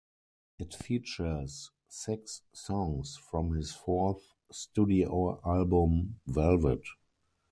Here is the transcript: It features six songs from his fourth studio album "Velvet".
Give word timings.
It 0.57 0.73
features 0.73 1.69
six 1.87 2.41
songs 2.53 3.17
from 3.17 3.53
his 3.53 3.71
fourth 3.75 4.33
studio 4.51 5.39
album 5.45 6.19
"Velvet". 6.25 6.81